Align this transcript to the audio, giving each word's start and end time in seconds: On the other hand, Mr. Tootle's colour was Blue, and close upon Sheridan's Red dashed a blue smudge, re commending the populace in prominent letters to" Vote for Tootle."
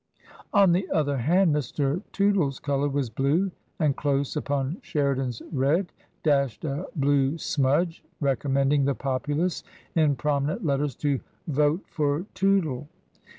On 0.51 0.71
the 0.71 0.89
other 0.89 1.17
hand, 1.17 1.53
Mr. 1.55 2.01
Tootle's 2.11 2.57
colour 2.59 2.89
was 2.89 3.11
Blue, 3.11 3.51
and 3.77 3.95
close 3.95 4.35
upon 4.35 4.77
Sheridan's 4.81 5.43
Red 5.51 5.91
dashed 6.23 6.65
a 6.65 6.87
blue 6.95 7.37
smudge, 7.37 8.03
re 8.19 8.35
commending 8.35 8.85
the 8.85 8.95
populace 8.95 9.63
in 9.93 10.15
prominent 10.15 10.65
letters 10.65 10.95
to" 11.05 11.19
Vote 11.47 11.83
for 11.87 12.25
Tootle." 12.33 12.87